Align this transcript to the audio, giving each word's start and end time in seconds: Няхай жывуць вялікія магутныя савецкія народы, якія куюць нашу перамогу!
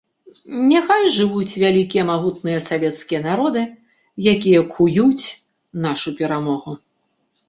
Няхай 0.69 1.03
жывуць 1.15 1.57
вялікія 1.63 2.03
магутныя 2.11 2.59
савецкія 2.69 3.19
народы, 3.27 3.63
якія 4.33 4.61
куюць 4.73 5.27
нашу 5.85 6.09
перамогу! 6.23 6.71